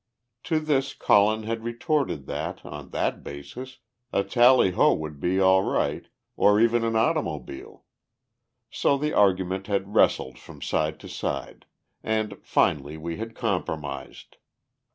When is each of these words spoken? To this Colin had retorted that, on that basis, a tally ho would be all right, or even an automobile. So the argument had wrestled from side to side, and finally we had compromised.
To 0.45 0.59
this 0.59 0.95
Colin 0.95 1.43
had 1.43 1.63
retorted 1.63 2.25
that, 2.25 2.65
on 2.65 2.89
that 2.89 3.23
basis, 3.23 3.77
a 4.11 4.23
tally 4.23 4.71
ho 4.71 4.95
would 4.95 5.19
be 5.19 5.39
all 5.39 5.61
right, 5.61 6.07
or 6.35 6.59
even 6.59 6.83
an 6.83 6.95
automobile. 6.95 7.83
So 8.71 8.97
the 8.97 9.13
argument 9.13 9.67
had 9.67 9.93
wrestled 9.93 10.39
from 10.39 10.59
side 10.59 10.99
to 11.01 11.07
side, 11.07 11.67
and 12.01 12.39
finally 12.41 12.97
we 12.97 13.17
had 13.17 13.35
compromised. 13.35 14.37